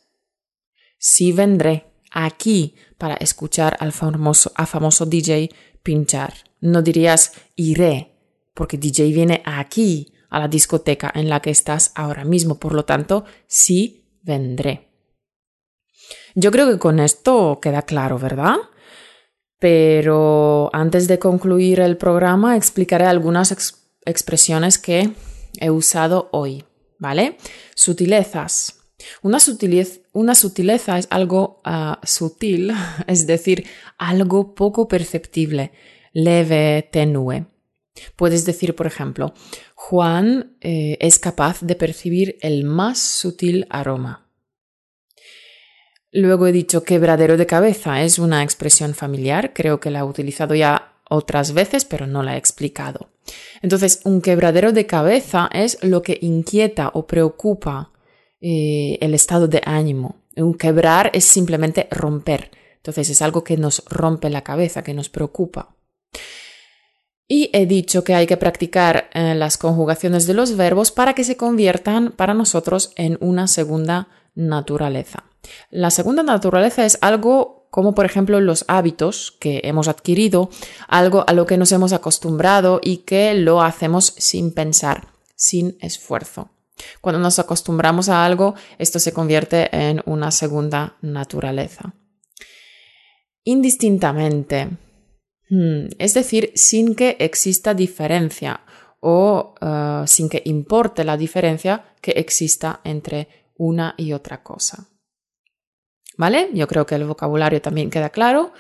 sí 0.99 1.33
vendré 1.33 1.92
aquí 2.13 2.75
para 2.99 3.15
escuchar 3.15 3.77
al 3.81 3.93
famoso, 3.93 5.07
DJ 5.07 5.51
pinchar. 5.83 6.35
No 6.61 6.83
dirías 6.83 7.33
iré, 7.57 8.15
porque 8.55 8.79
DJ 8.79 9.13
viene 9.13 9.43
aquí, 9.45 10.13
a 10.31 10.39
la 10.39 10.49
discoteca 10.49 11.13
en 11.15 11.29
la 11.29 11.41
que 11.41 11.51
estás 11.51 11.93
ahora 11.95 12.25
mismo. 12.25 12.59
Por 12.59 12.73
lo 12.73 12.85
tanto, 12.85 13.25
sí 13.47 14.05
vendré. 14.23 14.89
Yo 16.35 16.51
creo 16.51 16.71
que 16.71 16.79
con 16.79 17.01
esto 17.01 17.59
queda 17.61 17.83
claro, 17.83 18.19
¿verdad? 18.19 18.57
Pero 19.59 20.71
antes 20.73 21.07
de 21.07 21.19
concluir 21.19 21.81
el 21.81 21.97
programa 21.97 22.57
explicaré 22.57 23.05
algunas 23.05 23.53
expresiones 24.07 24.79
que 24.79 25.13
he 25.61 25.71
usado 25.71 26.31
hoy, 26.33 26.65
¿vale? 26.99 27.37
Sutilezas. 27.75 28.82
Una, 29.23 29.41
sutileza 29.41 30.99
es 30.99 31.07
algo 31.11 31.61
ah, 31.65 32.01
sutil, 32.05 32.73
es 33.07 33.27
decir, 33.27 33.67
algo 33.99 34.55
poco 34.55 34.89
perceptible, 34.89 35.73
leve, 36.13 36.89
tenue. 36.91 37.47
Puedes 38.17 38.45
decir, 38.45 38.75
por 38.75 38.87
ejemplo, 38.87 39.35
Juan 39.75 40.57
eh, 40.61 40.97
es 41.01 41.19
capaz 41.19 41.61
de 41.61 41.75
percibir 41.75 42.39
el 42.41 42.65
más 42.65 42.99
sutil 42.99 43.67
aroma. 43.69 44.31
Luego 46.11 46.47
he 46.47 46.53
dicho 46.53 46.85
quebradero 46.85 47.37
de 47.39 47.47
cabeza. 47.47 48.03
Es 48.03 48.19
una 48.19 48.43
expresión 48.43 48.95
familiar, 48.95 49.53
creo 49.55 49.81
que 49.81 49.91
la 49.91 50.01
he 50.01 50.05
utilizado 50.05 50.55
ya 50.55 50.93
otras 51.09 51.53
veces, 51.53 51.85
pero 51.85 52.07
no 52.07 52.23
la 52.23 52.35
he 52.35 52.39
explicado. 52.39 53.11
Entonces, 53.63 54.01
un 54.05 54.21
quebradero 54.21 54.73
de 54.73 54.87
cabeza 54.87 55.49
es 55.53 55.83
lo 55.83 56.03
que 56.03 56.19
inquieta 56.21 56.91
o 56.93 57.07
preocupa 57.07 57.92
eh, 58.43 58.99
el 59.01 59.15
estado 59.15 59.49
de 59.49 59.63
ánimo. 59.65 60.17
Un 60.37 60.55
quebrar 60.55 61.11
es 61.15 61.25
simplemente 61.25 61.89
romper. 61.91 62.51
Entonces, 62.77 63.09
es 63.09 63.23
algo 63.23 63.45
que 63.45 63.57
nos 63.57 63.85
rompe 63.89 64.29
la 64.29 64.43
cabeza, 64.43 64.83
que 64.83 64.93
nos 64.93 65.09
preocupa. 65.09 65.77
Y 67.29 67.49
he 67.53 67.65
dicho 67.67 68.05
que 68.05 68.15
hay 68.15 68.27
que 68.27 68.37
practicar 68.37 69.09
eh, 69.15 69.35
las 69.35 69.57
conjugaciones 69.57 70.27
de 70.27 70.35
los 70.35 70.57
verbos 70.57 70.91
para 70.91 71.15
que 71.15 71.25
se 71.25 71.37
conviertan 71.37 72.13
para 72.13 72.35
nosotros 72.35 72.93
en 72.97 73.17
una 73.21 73.47
segunda 73.47 74.09
naturaleza. 74.35 75.25
La 75.71 75.91
segunda 75.91 76.23
naturaleza 76.23 76.85
es 76.85 76.99
algo 77.01 77.63
como 77.71 77.95
por 77.95 78.05
ejemplo 78.05 78.39
los 78.39 78.67
hábitos 78.69 79.33
que 79.41 79.63
hemos 79.65 79.89
adquirido, 79.89 80.51
algo 80.89 81.25
a 81.27 81.33
lo 81.33 81.47
que 81.47 81.57
nos 81.57 81.73
hemos 81.73 81.95
acostumbrado 81.95 82.81
y 82.83 82.99
que 82.99 83.33
lo 83.33 83.63
hacemos 83.63 84.15
sin 84.19 84.53
pensar, 84.53 85.09
sin 85.37 85.79
esfuerzo. 85.81 86.51
Cuando 87.01 87.19
nos 87.19 87.39
acostumbramos 87.39 88.09
a 88.09 88.25
algo, 88.25 88.55
esto 88.79 88.99
se 88.99 89.13
convierte 89.13 89.69
en 89.77 90.03
una 90.07 90.31
segunda 90.31 90.97
naturaleza. 91.03 91.95
Indistintamente, 93.45 94.71
hmm, 95.51 95.87
es 95.99 96.15
decir, 96.15 96.53
sin 96.55 96.95
que 96.95 97.17
exista 97.19 97.75
diferencia 97.75 98.61
o 99.01 99.55
eh, 99.61 100.05
sin 100.07 100.29
que 100.29 100.43
importe 100.45 101.05
la 101.05 101.17
diferencia 101.17 101.95
que 102.01 102.13
exista 102.13 102.81
entre 102.85 103.51
una 103.57 103.95
y 103.97 104.13
otra 104.13 104.43
cosa. 104.43 104.89
¿Vale? 106.17 106.51
Yo 106.53 106.69
creo 106.69 106.87
que 106.87 106.95
el 106.95 107.05
vocabulario 107.05 107.63
también 107.63 107.91
queda 107.91 108.11
claro. 108.11 108.53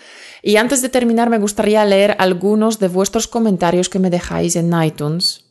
Y 0.42 0.57
antes 0.57 0.81
de 0.83 0.88
terminar, 0.88 1.28
me 1.28 1.38
gustaría 1.38 1.85
leer 1.85 2.16
algunos 2.19 2.78
de 2.78 2.88
vuestros 2.88 3.28
comentarios 3.28 3.88
que 3.88 3.99
me 3.99 4.11
dejáis 4.11 4.57
en 4.57 4.73
iTunes. 4.83 5.45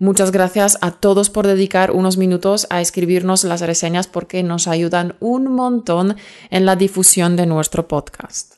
Muchas 0.00 0.32
gracias 0.32 0.78
a 0.80 0.92
todos 0.92 1.28
por 1.28 1.46
dedicar 1.46 1.90
unos 1.90 2.16
minutos 2.16 2.66
a 2.70 2.80
escribirnos 2.80 3.44
las 3.44 3.60
reseñas 3.60 4.06
porque 4.06 4.42
nos 4.42 4.66
ayudan 4.66 5.16
un 5.20 5.52
montón 5.52 6.16
en 6.48 6.64
la 6.64 6.74
difusión 6.74 7.36
de 7.36 7.44
nuestro 7.44 7.86
podcast. 7.86 8.54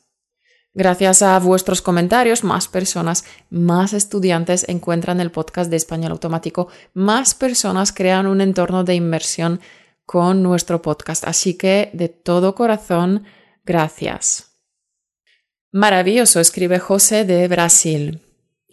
Gracias 0.73 1.21
a 1.21 1.37
vuestros 1.41 1.83
comentarios, 1.83 2.45
más 2.45 2.69
personas, 2.69 3.25
más 3.51 3.93
estudiantes 3.93 4.69
encuentran 4.69 5.21
el 5.21 5.33
podcast 5.33 5.69
de 5.69 5.79
español 5.79 6.13
automático, 6.13 6.69
más 6.95 7.35
personas 7.35 7.93
crean 7.93 8.29
un 8.29 8.41
entorno 8.41 8.85
de 8.85 8.95
inmersión 8.95 9.59
con 10.07 10.45
nuestro 10.45 10.81
podcast. 10.81 11.25
Así 11.27 11.55
que 11.55 11.91
de 11.93 12.09
todo 12.09 12.55
corazón, 12.55 13.25
gracias. 13.65 14.61
Maravilloso, 15.73 16.39
escribe 16.39 16.79
José 16.79 17.25
de 17.25 17.49
Brasil. 17.49 18.22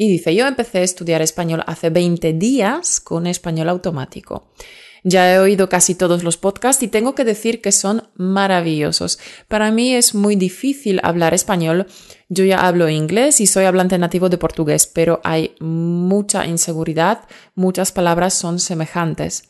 Y 0.02 0.08
dice, 0.08 0.34
yo 0.34 0.48
empecé 0.48 0.78
a 0.78 0.84
estudiar 0.84 1.22
español 1.22 1.62
hace 1.68 1.90
20 1.90 2.32
días 2.32 3.02
con 3.02 3.28
español 3.28 3.68
automático. 3.68 4.48
Ya 5.04 5.34
he 5.34 5.40
oído 5.40 5.68
casi 5.68 5.94
todos 5.94 6.24
los 6.24 6.38
podcasts 6.38 6.82
y 6.84 6.88
tengo 6.88 7.16
que 7.16 7.26
decir 7.26 7.60
que 7.60 7.74
son 7.74 8.08
maravillosos. 8.16 9.20
Para 9.50 9.72
mí 9.72 9.94
es 9.94 10.16
muy 10.16 10.38
difícil 10.38 11.02
hablar 11.04 11.34
español. 11.34 11.86
Yo 12.30 12.46
ya 12.46 12.66
hablo 12.66 12.88
inglés 12.88 13.42
y 13.42 13.46
soy 13.46 13.66
hablante 13.66 13.98
nativo 13.98 14.30
de 14.30 14.38
portugués, 14.38 14.88
pero 14.88 15.20
hay 15.26 15.54
mucha 15.60 16.46
inseguridad, 16.46 17.28
muchas 17.56 17.92
palabras 17.92 18.34
son 18.34 18.60
semejantes. 18.60 19.50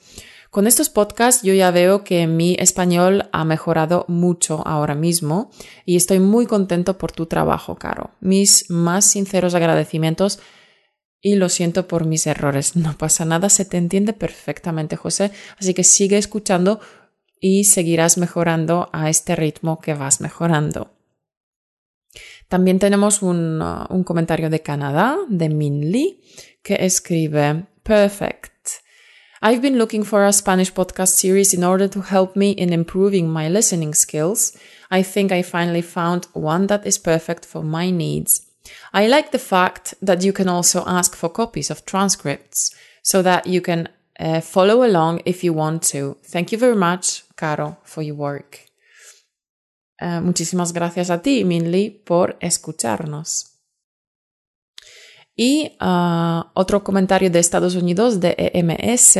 Con 0.50 0.65
estos 0.65 0.89
podcasts 0.89 1.44
yo 1.44 1.53
ya 1.53 1.70
veo 1.70 2.03
que 2.03 2.25
mi 2.25 2.56
español 2.58 3.29
ha 3.32 3.46
mejorado 3.46 4.06
mucho 4.08 4.65
ahora 4.65 4.96
mismo 4.96 5.51
y 5.86 5.96
estoy 5.96 6.20
muy 6.20 6.48
contento 6.48 6.98
por 6.98 7.12
tu 7.12 7.27
trabajo, 7.27 7.75
Caro. 7.75 8.12
Mis 8.20 8.70
más 8.70 9.06
sinceros 9.06 9.53
agradecimientos 9.53 10.39
y 11.22 11.36
lo 11.36 11.50
siento 11.50 11.88
por 11.88 12.06
mis 12.06 12.25
errores. 12.25 12.75
No 12.75 12.98
pasa 12.98 13.25
nada, 13.25 13.50
se 13.50 13.65
te 13.65 13.77
entiende 13.77 14.13
perfectamente, 14.13 14.96
José. 14.96 15.32
Así 15.60 15.75
que 15.75 15.84
sigue 15.84 16.18
escuchando 16.18 16.79
y 17.39 17.65
seguirás 17.65 18.18
mejorando 18.18 18.89
a 18.91 19.10
este 19.10 19.36
ritmo 19.36 19.79
que 19.79 19.94
vas 19.94 20.20
mejorando. 20.20 20.91
También 22.48 22.79
tenemos 22.79 23.22
un, 23.22 23.62
uh, 23.62 24.03
comentario 24.03 24.50
de 24.50 24.62
Canadá, 24.62 25.15
de 25.29 25.50
Min 25.50 25.91
Lee, 25.91 26.24
que 26.63 26.77
escribe 26.79 27.68
Perfect. 27.84 28.59
I've 29.41 29.62
been 29.62 29.77
looking 29.77 30.03
for 30.03 30.25
a 30.25 30.34
Spanish 30.34 30.74
podcast 30.74 31.13
series 31.13 31.53
in 31.53 31.63
order 31.63 31.88
to 31.88 32.01
help 32.01 32.36
me 32.36 32.51
in 32.51 32.74
improving 32.74 33.29
my 33.29 33.48
listening 33.48 33.93
skills. 33.93 34.58
I 34.91 35.01
think 35.01 35.31
I 35.31 35.43
finally 35.43 35.81
found 35.81 36.27
one 36.34 36.67
that 36.67 36.86
is 36.86 36.98
perfect 36.98 37.46
for 37.46 37.63
my 37.63 37.89
needs. 37.89 38.46
I 38.93 39.08
like 39.08 39.31
the 39.31 39.39
fact 39.39 39.93
that 40.01 40.24
you 40.24 40.34
can 40.34 40.50
also 40.50 40.84
ask 40.86 41.15
for 41.15 41.29
copies 41.29 41.69
of 41.69 41.86
transcripts 41.86 42.75
so 43.01 43.22
that 43.22 43.48
you 43.48 43.62
can 43.62 43.88
uh, 44.19 44.41
follow 44.41 44.84
along 44.84 45.22
if 45.25 45.41
you 45.43 45.53
want 45.53 45.84
to. 45.84 46.17
Thank 46.24 46.51
you 46.51 46.58
very 46.58 46.75
much, 46.75 47.24
Caro, 47.38 47.77
for 47.84 48.01
your 48.01 48.15
work. 48.15 48.65
Uh, 50.01 50.19
muchísimas 50.22 50.74
gracias 50.74 51.10
a 51.10 51.17
ti, 51.17 51.43
Minli, 51.46 51.89
por 51.89 52.36
escucharnos. 52.41 53.59
Y 55.39 55.72
uh, 55.79 56.43
otro 56.53 56.84
comentario 56.84 57.29
de 57.29 57.39
Estados 57.39 57.75
Unidos 57.75 58.19
de 58.19 58.36
EMS. 58.38 59.19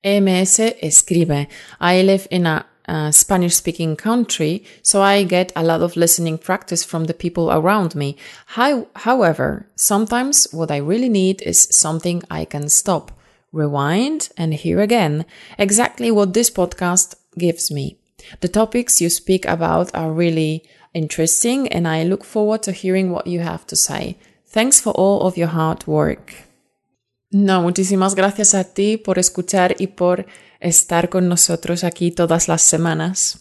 EMS 0.00 0.60
escribe, 0.80 1.48
I 1.80 2.02
live 2.04 2.28
in 2.30 2.46
a 2.46 2.66
uh, 2.86 3.10
Spanish 3.10 3.56
speaking 3.56 3.96
country, 3.96 4.62
so 4.82 5.02
I 5.02 5.24
get 5.24 5.50
a 5.56 5.64
lot 5.64 5.82
of 5.82 5.96
listening 5.96 6.38
practice 6.38 6.84
from 6.84 7.06
the 7.06 7.14
people 7.14 7.50
around 7.50 7.96
me. 7.96 8.16
How, 8.54 8.86
however, 8.94 9.66
sometimes 9.74 10.46
what 10.52 10.70
I 10.70 10.76
really 10.76 11.08
need 11.08 11.42
is 11.42 11.66
something 11.68 12.22
I 12.30 12.44
can 12.44 12.68
stop, 12.68 13.10
rewind, 13.50 14.28
and 14.36 14.54
hear 14.54 14.80
again. 14.80 15.24
Exactly 15.58 16.12
what 16.12 16.34
this 16.34 16.48
podcast 16.48 17.16
gives 17.36 17.72
me. 17.72 17.98
The 18.40 18.48
topics 18.48 19.00
you 19.00 19.10
speak 19.10 19.46
about 19.46 19.92
are 19.96 20.12
really 20.12 20.62
interesting, 20.92 21.66
and 21.72 21.88
I 21.88 22.04
look 22.04 22.22
forward 22.22 22.62
to 22.62 22.70
hearing 22.70 23.10
what 23.10 23.26
you 23.26 23.40
have 23.40 23.66
to 23.66 23.74
say. 23.74 24.16
Thanks 24.54 24.80
for 24.80 24.92
all 24.96 25.26
of 25.26 25.36
your 25.36 25.48
hard 25.48 25.82
work. 25.88 26.32
No, 27.32 27.60
muchísimas 27.62 28.14
gracias 28.14 28.54
a 28.54 28.62
ti 28.62 28.96
por 28.96 29.18
escuchar 29.18 29.74
y 29.80 29.88
por 29.88 30.26
estar 30.60 31.08
con 31.08 31.28
nosotros 31.28 31.82
aquí 31.82 32.12
todas 32.12 32.46
las 32.46 32.62
semanas. 32.62 33.40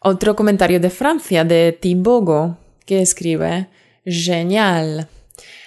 Otro 0.00 0.34
comentario 0.34 0.80
de 0.80 0.88
Francia, 0.88 1.44
de 1.44 1.72
Tibogo, 1.78 2.56
que 2.86 3.02
escribe, 3.02 3.68
genial. 4.06 5.08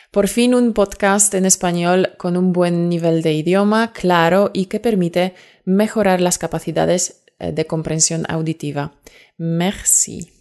Por 0.09 0.27
fin 0.27 0.55
un 0.55 0.73
podcast 0.73 1.31
en 1.35 1.45
español 1.45 2.15
con 2.17 2.35
un 2.35 2.51
buen 2.51 2.89
nivel 2.89 3.21
de 3.21 3.33
idioma, 3.33 3.93
claro 3.93 4.49
y 4.55 4.65
que 4.65 4.79
permite 4.79 5.35
mejorar 5.65 6.19
las 6.19 6.39
capacidades 6.39 7.21
eh, 7.37 7.51
de 7.51 7.67
comprensión 7.67 8.25
auditiva. 8.27 8.93
Merci. 9.37 10.36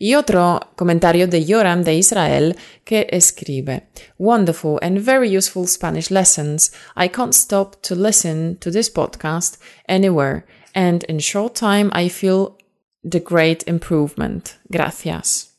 Y 0.00 0.14
otro 0.14 0.60
comentario 0.76 1.26
de 1.26 1.44
Yoram 1.44 1.82
de 1.82 1.96
Israel 1.96 2.56
que 2.84 3.08
escribe, 3.10 3.88
Wonderful 4.16 4.78
and 4.80 4.98
very 4.98 5.36
useful 5.36 5.66
Spanish 5.66 6.10
lessons. 6.10 6.70
I 6.96 7.08
can't 7.08 7.34
stop 7.34 7.82
to 7.82 7.96
listen 7.96 8.56
to 8.60 8.70
this 8.70 8.88
podcast 8.88 9.58
anywhere. 9.88 10.44
And 10.72 11.02
in 11.08 11.18
short 11.18 11.56
time 11.56 11.90
I 11.92 12.08
feel 12.08 12.56
the 13.02 13.18
great 13.18 13.66
improvement. 13.66 14.58
Gracias. 14.68 15.56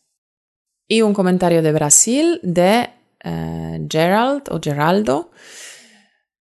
Y 0.87 1.01
un 1.01 1.13
comentario 1.13 1.61
de 1.61 1.73
Brasil 1.73 2.39
de 2.41 2.89
uh, 3.25 3.87
Gerald 3.89 4.43
o 4.49 4.59
Geraldo 4.61 5.31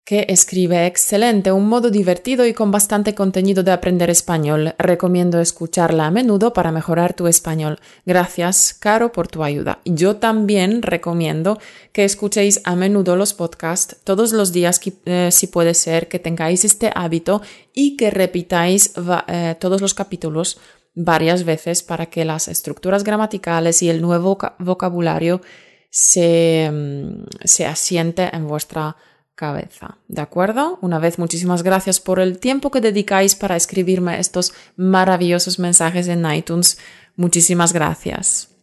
que 0.05 0.27
escribe 0.29 0.85
excelente, 0.85 1.51
un 1.51 1.67
modo 1.67 1.89
divertido 1.89 2.45
y 2.45 2.53
con 2.53 2.69
bastante 2.69 3.15
contenido 3.15 3.63
de 3.63 3.71
aprender 3.71 4.11
español. 4.11 4.75
Recomiendo 4.77 5.41
escucharla 5.41 6.05
a 6.05 6.11
menudo 6.11 6.53
para 6.53 6.71
mejorar 6.71 7.15
tu 7.15 7.25
español. 7.25 7.79
Gracias, 8.05 8.75
Caro, 8.75 9.11
por 9.11 9.27
tu 9.27 9.43
ayuda. 9.43 9.79
Yo 9.83 10.17
también 10.17 10.83
recomiendo 10.83 11.59
que 11.91 12.05
escuchéis 12.05 12.61
a 12.65 12.75
menudo 12.75 13.15
los 13.15 13.33
podcasts 13.33 13.97
todos 14.03 14.31
los 14.31 14.53
días, 14.53 14.79
eh, 15.05 15.29
si 15.31 15.47
puede 15.47 15.73
ser, 15.73 16.07
que 16.07 16.19
tengáis 16.19 16.65
este 16.65 16.91
hábito 16.93 17.41
y 17.73 17.97
que 17.97 18.11
repitáis 18.11 18.93
eh, 19.27 19.55
todos 19.59 19.81
los 19.81 19.95
capítulos 19.95 20.59
varias 20.93 21.45
veces 21.45 21.81
para 21.81 22.05
que 22.05 22.25
las 22.25 22.47
estructuras 22.47 23.03
gramaticales 23.03 23.81
y 23.81 23.89
el 23.89 24.03
nuevo 24.03 24.37
vocabulario 24.59 25.41
se, 25.89 26.69
mm, 26.71 27.23
se 27.43 27.65
asiente 27.65 28.29
en 28.31 28.47
vuestra 28.47 28.95
cabeza. 29.35 29.97
¿De 30.07 30.21
acuerdo? 30.21 30.79
Una 30.81 30.99
vez 30.99 31.19
muchísimas 31.19 31.61
gracias 31.61 31.99
por 31.99 32.19
el 32.19 32.39
tiempo 32.39 32.71
que 32.71 32.81
dedicáis 32.81 33.35
para 33.35 33.55
escribirme 33.55 34.19
estos 34.19 34.53
maravillosos 34.77 35.59
mensajes 35.59 36.07
en 36.07 36.25
iTunes. 36.31 36.77
Muchísimas 37.15 37.73
gracias. 37.73 38.54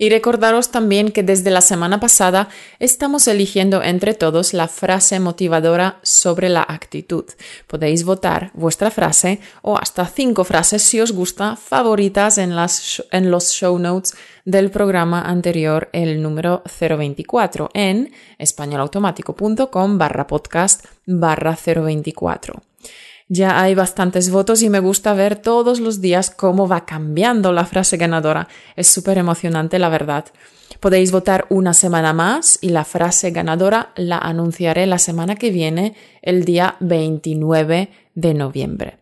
Y 0.00 0.08
recordaros 0.08 0.70
también 0.70 1.12
que 1.12 1.22
desde 1.22 1.50
la 1.50 1.60
semana 1.60 2.00
pasada 2.00 2.48
estamos 2.78 3.28
eligiendo 3.28 3.82
entre 3.82 4.14
todos 4.14 4.54
la 4.54 4.66
frase 4.66 5.20
motivadora 5.20 5.98
sobre 6.02 6.48
la 6.48 6.62
actitud. 6.66 7.26
Podéis 7.66 8.04
votar 8.04 8.50
vuestra 8.54 8.90
frase 8.90 9.40
o 9.60 9.76
hasta 9.76 10.06
cinco 10.06 10.44
frases 10.44 10.80
si 10.80 11.02
os 11.02 11.12
gusta 11.12 11.54
favoritas 11.54 12.38
en, 12.38 12.54
en 13.10 13.30
los 13.30 13.50
show 13.50 13.78
notes 13.78 14.14
del 14.46 14.70
programa 14.70 15.20
anterior, 15.20 15.90
el 15.92 16.22
número 16.22 16.62
024, 16.80 17.68
en 17.74 18.10
españolautomático.com 18.38 19.98
barra 19.98 20.26
podcast 20.26 20.86
barra 21.04 21.58
024. 21.62 22.69
Ya 23.32 23.62
hay 23.62 23.76
bastantes 23.76 24.28
votos 24.28 24.60
y 24.60 24.70
me 24.70 24.80
gusta 24.80 25.14
ver 25.14 25.36
todos 25.36 25.78
los 25.78 26.00
días 26.00 26.30
cómo 26.30 26.66
va 26.66 26.84
cambiando 26.84 27.52
la 27.52 27.64
frase 27.64 27.96
ganadora. 27.96 28.48
Es 28.74 28.88
súper 28.88 29.18
emocionante, 29.18 29.78
la 29.78 29.88
verdad. 29.88 30.24
Podéis 30.80 31.12
votar 31.12 31.46
una 31.48 31.72
semana 31.72 32.12
más 32.12 32.58
y 32.60 32.70
la 32.70 32.84
frase 32.84 33.30
ganadora 33.30 33.92
la 33.94 34.18
anunciaré 34.18 34.84
la 34.88 34.98
semana 34.98 35.36
que 35.36 35.52
viene, 35.52 35.94
el 36.22 36.44
día 36.44 36.74
29 36.80 37.90
de 38.16 38.34
noviembre. 38.34 38.98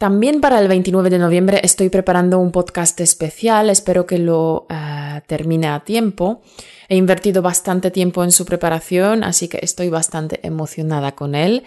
También 0.00 0.40
para 0.40 0.58
el 0.58 0.66
29 0.66 1.10
de 1.10 1.18
noviembre 1.18 1.60
estoy 1.62 1.90
preparando 1.90 2.38
un 2.38 2.52
podcast 2.52 2.98
especial, 3.02 3.68
espero 3.68 4.06
que 4.06 4.16
lo 4.16 4.66
eh, 4.70 5.20
termine 5.26 5.66
a 5.66 5.80
tiempo. 5.80 6.40
He 6.88 6.96
invertido 6.96 7.42
bastante 7.42 7.90
tiempo 7.90 8.24
en 8.24 8.32
su 8.32 8.46
preparación, 8.46 9.24
así 9.24 9.46
que 9.46 9.58
estoy 9.60 9.90
bastante 9.90 10.40
emocionada 10.42 11.14
con 11.14 11.34
él. 11.34 11.64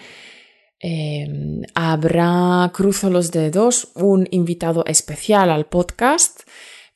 Em, 0.80 1.62
habrá, 1.76 2.72
cruzo 2.74 3.08
los 3.08 3.30
dedos, 3.30 3.92
un 3.94 4.26
invitado 4.32 4.84
especial 4.84 5.48
al 5.48 5.66
podcast, 5.66 6.40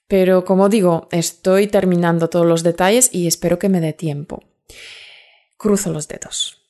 pero 0.09 0.45
como 0.45 0.69
digo, 0.69 1.07
estoy 1.13 1.69
terminando 1.69 2.29
todos 2.29 2.47
los 2.47 2.65
detalles 2.65 3.11
y 3.15 3.29
espero 3.29 3.61
que 3.61 3.69
me 3.69 3.81
dé 3.81 3.93
tiempo. 3.93 4.43
Cruzo 5.57 5.93
los 5.93 6.09
dedos. 6.09 6.65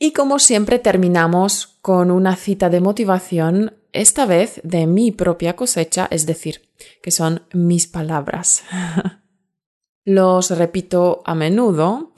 Y 0.00 0.12
como 0.14 0.40
siempre 0.40 0.80
terminamos 0.80 1.76
con 1.80 2.10
una 2.10 2.34
cita 2.34 2.70
de 2.70 2.80
motivación, 2.80 3.79
esta 3.92 4.26
vez 4.26 4.60
de 4.64 4.86
mi 4.86 5.12
propia 5.12 5.56
cosecha, 5.56 6.08
es 6.10 6.26
decir, 6.26 6.62
que 7.02 7.10
son 7.10 7.42
mis 7.52 7.86
palabras. 7.86 8.62
Los 10.04 10.50
repito 10.50 11.22
a 11.24 11.34
menudo 11.34 12.12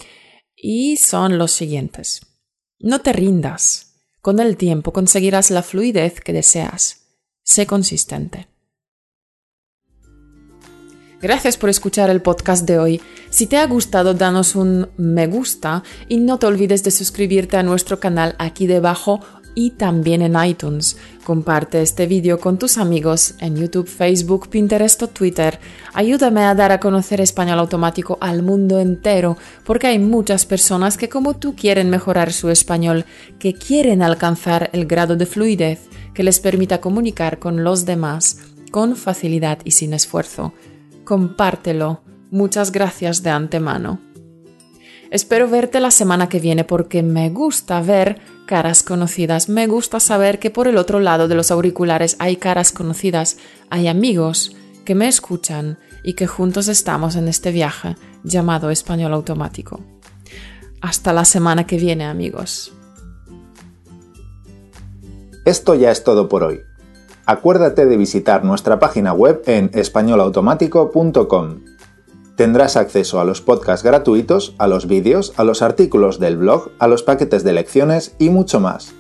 y 0.56 0.96
son 0.96 1.36
los 1.36 1.50
siguientes. 1.50 2.20
No 2.78 3.00
te 3.00 3.12
rindas. 3.12 3.96
Con 4.20 4.38
el 4.38 4.56
tiempo 4.56 4.92
conseguirás 4.92 5.50
la 5.50 5.62
fluidez 5.62 6.20
que 6.20 6.32
deseas. 6.32 7.08
Sé 7.42 7.66
consistente. 7.66 8.46
Gracias 11.20 11.56
por 11.56 11.70
escuchar 11.70 12.10
el 12.10 12.22
podcast 12.22 12.66
de 12.66 12.78
hoy. 12.78 13.00
Si 13.30 13.46
te 13.46 13.56
ha 13.56 13.66
gustado, 13.66 14.14
danos 14.14 14.56
un 14.56 14.90
me 14.96 15.26
gusta 15.26 15.82
y 16.08 16.18
no 16.18 16.38
te 16.38 16.46
olvides 16.46 16.82
de 16.82 16.90
suscribirte 16.90 17.56
a 17.56 17.62
nuestro 17.62 18.00
canal 18.00 18.34
aquí 18.38 18.66
debajo 18.66 19.20
y 19.54 19.70
también 19.70 20.22
en 20.22 20.36
iTunes. 20.44 20.96
Comparte 21.24 21.82
este 21.82 22.06
vídeo 22.06 22.40
con 22.40 22.58
tus 22.58 22.78
amigos 22.78 23.34
en 23.38 23.56
YouTube, 23.56 23.88
Facebook, 23.88 24.48
Pinterest 24.48 25.02
o 25.02 25.08
Twitter. 25.08 25.58
Ayúdame 25.94 26.42
a 26.42 26.54
dar 26.54 26.72
a 26.72 26.80
conocer 26.80 27.20
español 27.20 27.58
automático 27.58 28.18
al 28.20 28.42
mundo 28.42 28.80
entero, 28.80 29.36
porque 29.64 29.86
hay 29.88 29.98
muchas 29.98 30.46
personas 30.46 30.96
que 30.96 31.08
como 31.08 31.34
tú 31.34 31.54
quieren 31.54 31.90
mejorar 31.90 32.32
su 32.32 32.50
español, 32.50 33.04
que 33.38 33.54
quieren 33.54 34.02
alcanzar 34.02 34.70
el 34.72 34.86
grado 34.86 35.16
de 35.16 35.26
fluidez 35.26 35.88
que 36.14 36.22
les 36.22 36.40
permita 36.40 36.80
comunicar 36.80 37.38
con 37.38 37.64
los 37.64 37.84
demás 37.86 38.38
con 38.72 38.96
facilidad 38.96 39.58
y 39.64 39.70
sin 39.70 39.92
esfuerzo. 39.92 40.52
Compártelo. 41.04 42.02
Muchas 42.32 42.72
gracias 42.72 43.22
de 43.22 43.30
antemano. 43.30 44.11
Espero 45.12 45.46
verte 45.46 45.78
la 45.78 45.90
semana 45.90 46.30
que 46.30 46.40
viene 46.40 46.64
porque 46.64 47.02
me 47.02 47.28
gusta 47.28 47.82
ver 47.82 48.22
caras 48.46 48.82
conocidas. 48.82 49.50
Me 49.50 49.66
gusta 49.66 50.00
saber 50.00 50.38
que 50.38 50.50
por 50.50 50.68
el 50.68 50.78
otro 50.78 51.00
lado 51.00 51.28
de 51.28 51.34
los 51.34 51.50
auriculares 51.50 52.16
hay 52.18 52.36
caras 52.36 52.72
conocidas, 52.72 53.36
hay 53.68 53.88
amigos 53.88 54.56
que 54.86 54.94
me 54.94 55.08
escuchan 55.08 55.76
y 56.02 56.14
que 56.14 56.26
juntos 56.26 56.68
estamos 56.68 57.14
en 57.16 57.28
este 57.28 57.52
viaje 57.52 57.94
llamado 58.24 58.70
español 58.70 59.12
automático. 59.12 59.80
Hasta 60.80 61.12
la 61.12 61.26
semana 61.26 61.66
que 61.66 61.76
viene, 61.76 62.06
amigos. 62.06 62.72
Esto 65.44 65.74
ya 65.74 65.90
es 65.90 66.04
todo 66.04 66.30
por 66.30 66.42
hoy. 66.42 66.62
Acuérdate 67.26 67.84
de 67.84 67.98
visitar 67.98 68.46
nuestra 68.46 68.78
página 68.78 69.12
web 69.12 69.42
en 69.44 69.70
españolautomático.com 69.74 71.71
Tendrás 72.42 72.76
acceso 72.76 73.20
a 73.20 73.24
los 73.24 73.40
podcasts 73.40 73.84
gratuitos, 73.84 74.56
a 74.58 74.66
los 74.66 74.88
vídeos, 74.88 75.32
a 75.36 75.44
los 75.44 75.62
artículos 75.62 76.18
del 76.18 76.36
blog, 76.36 76.70
a 76.80 76.88
los 76.88 77.04
paquetes 77.04 77.44
de 77.44 77.52
lecciones 77.52 78.16
y 78.18 78.30
mucho 78.30 78.58
más. 78.58 78.94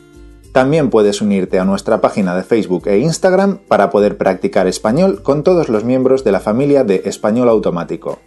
También 0.52 0.90
puedes 0.90 1.20
unirte 1.20 1.58
a 1.58 1.64
nuestra 1.64 2.00
página 2.00 2.36
de 2.36 2.44
Facebook 2.44 2.86
e 2.86 3.00
Instagram 3.00 3.58
para 3.66 3.90
poder 3.90 4.16
practicar 4.16 4.68
español 4.68 5.24
con 5.24 5.42
todos 5.42 5.68
los 5.68 5.82
miembros 5.82 6.22
de 6.22 6.30
la 6.30 6.38
familia 6.38 6.84
de 6.84 7.02
Español 7.04 7.48
Automático. 7.48 8.20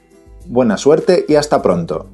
Buena 0.47 0.75
suerte 0.75 1.23
y 1.29 1.35
hasta 1.35 1.61
pronto. 1.61 2.09